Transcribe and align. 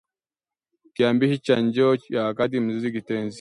kiambishi 0.93 1.37
cha 1.45 1.55
njeo 1.61 1.97
ya 2.09 2.23
wakati 2.23 2.55
na 2.55 2.61
mzizi 2.61 2.91
kitenzi 2.91 3.29